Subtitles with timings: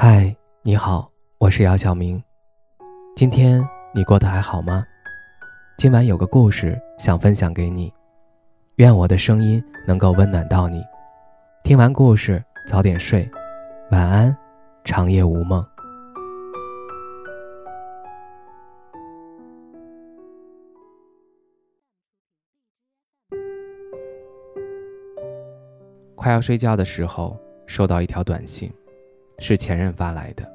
[0.00, 0.32] 嗨，
[0.62, 2.22] 你好，我是姚晓明。
[3.16, 4.86] 今天你过得还好吗？
[5.76, 7.92] 今晚有个故事想分享给你，
[8.76, 10.84] 愿我的声音能够温暖到你。
[11.64, 13.28] 听完故事早点睡，
[13.90, 14.36] 晚安，
[14.84, 15.66] 长夜无梦。
[26.14, 28.72] 快要睡觉的时候，收到一条短信。
[29.38, 30.50] 是前任发来的，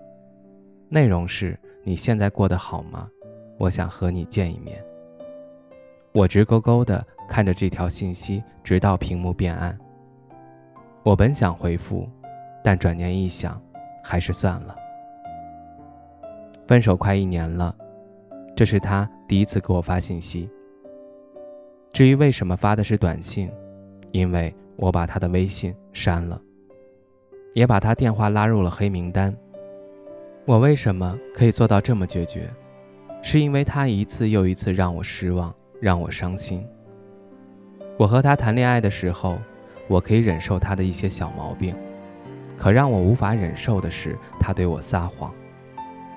[0.89, 3.09] 内容是：“你现在过得好吗？
[3.57, 4.83] 我想和你见一面。”
[6.11, 9.77] 我直勾勾地看着这条信息，直到屏幕变暗。
[11.01, 12.07] 我本想回复，
[12.63, 13.59] 但转念一想，
[14.03, 14.75] 还是算了。
[16.61, 17.75] 分手快一年了，
[18.55, 20.49] 这是他第一次给我发信息。
[21.91, 23.51] 至于为什么发的是短信，
[24.11, 26.39] 因为我把他的微信删了。
[27.53, 29.33] 也把他电话拉入了黑名单。
[30.45, 32.49] 我为什么可以做到这么决绝？
[33.21, 36.65] 是因为他一次又一次让我失望，让我伤心。
[37.97, 39.37] 我和他谈恋爱的时候，
[39.87, 41.73] 我可以忍受他的一些小毛病，
[42.57, 45.33] 可让我无法忍受的是他对我撒谎，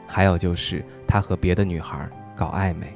[0.06, 2.86] 还有就是他和别的女孩搞暧昧。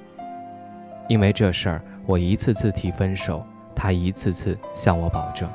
[1.08, 3.44] 因为这事儿，我一次次提分手，
[3.76, 5.48] 他一次次向我保证。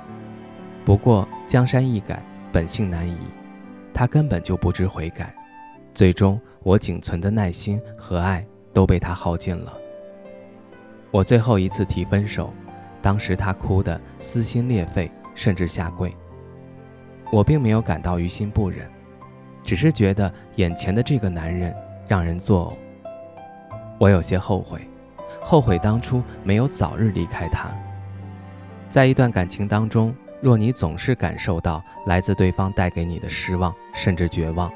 [0.86, 2.24] 不过江山易改。
[2.56, 3.18] 本性难移，
[3.94, 5.36] 他根本就不知悔改，
[5.94, 9.74] 最终我仅存的耐心和爱都被他耗尽了。
[11.12, 12.54] 我最后一次提分手，
[13.02, 16.16] 当时他哭得撕心裂肺，甚至下跪。
[17.30, 18.90] 我并没有感到于心不忍，
[19.62, 21.76] 只是觉得眼前的这个男人
[22.08, 23.10] 让人作呕。
[24.00, 24.80] 我有些后悔，
[25.42, 27.68] 后悔当初没有早日离开他。
[28.88, 30.16] 在一段感情当中。
[30.46, 34.72] 若你总是感受到来自对方带给你的失望，甚至绝望，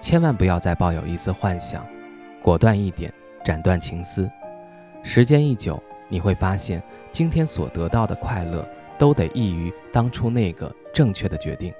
[0.00, 1.86] 千万不要再抱有一丝幻想，
[2.42, 3.14] 果断一点，
[3.44, 4.28] 斩断情丝。
[5.04, 8.68] 时间一久，你会发现，今天所得到的快乐，
[8.98, 11.72] 都得益于当初那个正确的决定。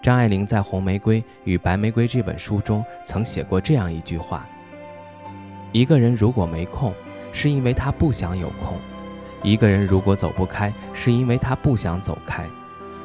[0.00, 4.48] 张爱玲在《红玫瑰与白玫瑰》这本书中曾写过这样一句话：
[5.72, 6.94] 一个人如果没空，
[7.32, 8.78] 是因为他不想有空。
[9.46, 12.46] 一个人如果走不开，是因为他不想走开；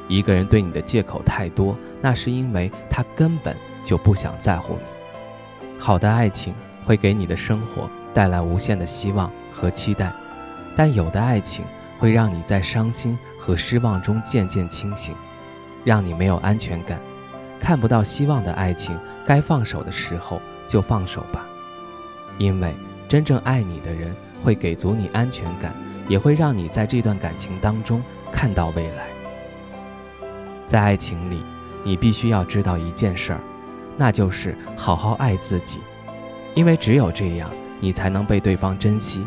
[0.07, 5.77] 一个人对你的借口太多，那是因为他根本就不想在乎你。
[5.77, 6.51] 好的爱情
[6.83, 10.11] 会给你的生活带来无限的希望和期待，
[10.75, 11.63] 但有的爱情
[11.99, 15.13] 会让你在伤心和失望中渐渐清醒，
[15.85, 16.99] 让你没有安全感，
[17.59, 18.97] 看不到希望的爱情，
[19.27, 21.45] 该放手的时候就放手吧，
[22.39, 22.73] 因为
[23.07, 25.71] 真正爱你的人会给足你安全感。
[26.11, 29.07] 也会让你在这段感情当中看到未来。
[30.67, 31.41] 在爱情里，
[31.85, 33.39] 你必须要知道一件事儿，
[33.95, 35.79] 那就是好好爱自己，
[36.53, 39.25] 因为只有这样，你才能被对方珍惜。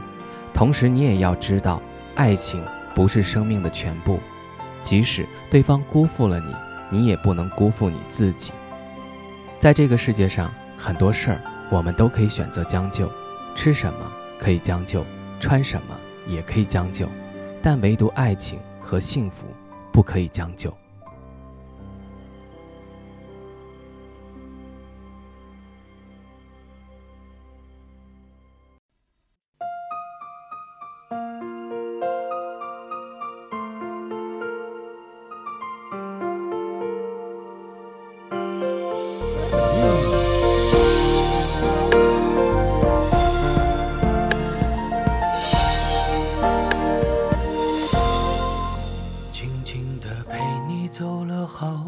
[0.52, 1.80] 同时，你也要知道，
[2.16, 2.62] 爱情
[2.94, 4.20] 不是生命的全部，
[4.82, 6.54] 即使对方辜负了你，
[6.98, 8.52] 你也不能辜负你自己。
[9.58, 11.40] 在这个世界上，很多事儿
[11.70, 13.10] 我们都可以选择将就，
[13.54, 14.00] 吃什么
[14.38, 15.02] 可以将就，
[15.40, 15.96] 穿什么。
[16.26, 17.08] 也可以将就，
[17.62, 19.46] 但唯独爱情和幸福
[19.92, 20.72] 不可以将就。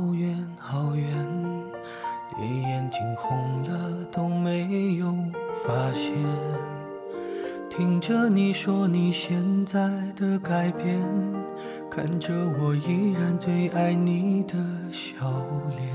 [0.07, 1.09] 好远好远，
[2.39, 5.13] 你眼睛红了都没有
[5.65, 6.15] 发现，
[7.69, 11.03] 听着你说你现在的改变，
[11.91, 14.55] 看着我依然最爱你的
[14.93, 15.17] 笑
[15.77, 15.93] 脸，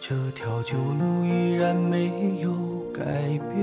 [0.00, 2.50] 这条旧路依然没有
[2.94, 3.04] 改
[3.52, 3.60] 变，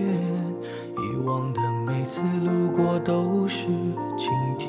[0.96, 3.66] 以往的每次路过都是
[4.16, 4.30] 晴
[4.60, 4.69] 天，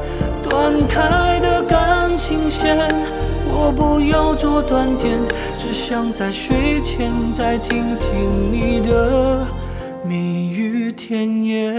[0.61, 2.77] 断开的感情线，
[3.47, 5.17] 我不要做断点，
[5.57, 9.43] 只想在睡前再听听你的
[10.05, 11.73] 蜜语甜言。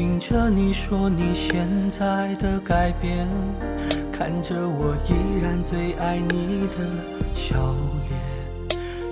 [0.00, 3.28] 听着你说你现在的改变，
[4.10, 5.12] 看着我依
[5.42, 6.88] 然最爱你的
[7.34, 7.74] 笑
[8.08, 8.18] 脸，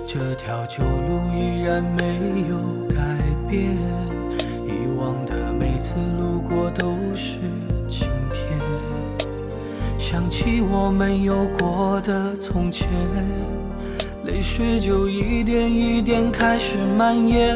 [0.07, 2.57] 这条旧路依然没有
[2.87, 2.95] 改
[3.47, 3.77] 变，
[4.65, 7.37] 以往的每次路过都是
[7.87, 8.57] 晴天。
[9.99, 12.89] 想起我们有过的从前，
[14.25, 17.55] 泪水就一点一点开始蔓延。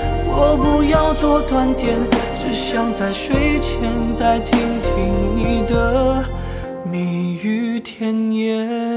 [0.33, 1.97] 我不要做断点，
[2.39, 6.23] 只想在睡前再听听你的
[6.89, 8.90] 蜜语甜言。